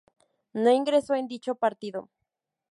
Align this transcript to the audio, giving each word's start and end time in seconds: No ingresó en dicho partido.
No 0.53 0.71
ingresó 0.71 1.13
en 1.13 1.27
dicho 1.27 1.53
partido. 1.53 2.09